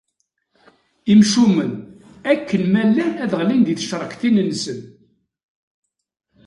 Imcumen, 1.13 1.73
akken 2.31 2.63
ma 2.71 2.83
llan 2.87 3.13
ad 3.23 3.31
ɣlin 3.39 3.63
di 3.65 3.75
tcerktin-nsen. 3.75 4.81